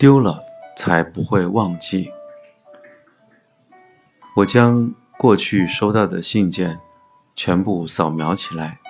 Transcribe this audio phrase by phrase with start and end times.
[0.00, 0.42] 丢了
[0.74, 2.10] 才不会忘记。
[4.36, 6.80] 我将过去收到的信件
[7.36, 8.80] 全部扫描起来，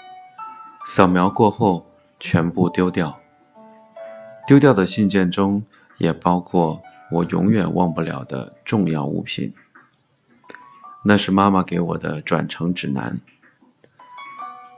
[0.86, 1.84] 扫描过后
[2.20, 3.18] 全部丢掉。
[4.46, 5.64] 丢掉的信件中
[5.98, 6.80] 也包括
[7.10, 9.52] 我永远忘不了的重要物品，
[11.04, 13.18] 那是妈妈给我的转乘指南。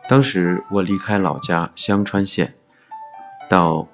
[0.09, 2.55] 当时我离开老家香川县，
[3.51, 3.87] 到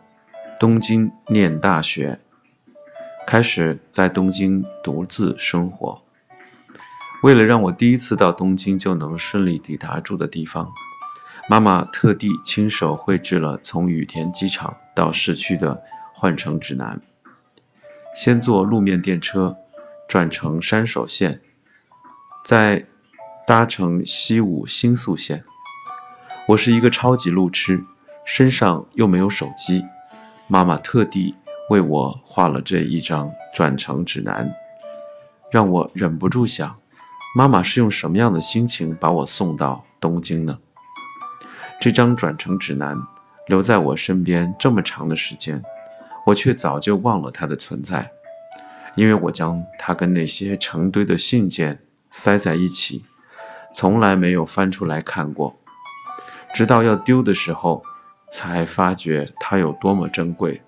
[0.60, 2.20] 东京念大学。
[3.28, 6.02] 开始在东京独自生活。
[7.22, 10.72] 为了让我第一次到东京就能顺利抵达住的地方，
[11.46, 15.82] 妈妈特地亲手绘制了从羽田机场到市区的
[16.14, 16.98] 换乘指南。
[18.16, 19.54] 先坐路面电车，
[20.08, 21.42] 转乘山手线，
[22.42, 22.86] 再
[23.46, 25.44] 搭乘西武新宿线。
[26.46, 27.84] 我是一个超级路痴，
[28.24, 29.84] 身上又没有手机，
[30.46, 31.34] 妈妈特地。
[31.70, 34.50] 为我画了这一张转乘指南，
[35.50, 36.76] 让我忍不住想：
[37.36, 40.58] 妈妈是用什么样的心情把我送到东京呢？
[41.78, 42.96] 这张转乘指南
[43.46, 45.62] 留在我身边这么长的时间，
[46.24, 48.10] 我却早就忘了它的存在，
[48.94, 51.78] 因为我将它跟那些成堆的信件
[52.10, 53.04] 塞在一起，
[53.74, 55.54] 从来没有翻出来看过，
[56.54, 57.82] 直到要丢的时候，
[58.32, 60.62] 才发觉它有多么珍贵。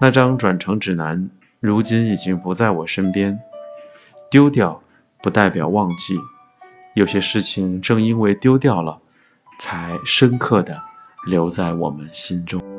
[0.00, 3.40] 那张转乘指南如今已经不在我身边，
[4.30, 4.80] 丢掉
[5.20, 6.16] 不代表忘记，
[6.94, 9.00] 有些事情正因为丢掉了，
[9.58, 10.80] 才深刻的
[11.26, 12.77] 留在我们心中。